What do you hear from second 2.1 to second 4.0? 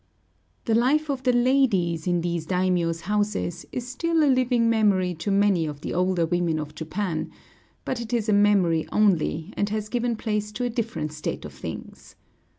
these daimiōs' houses is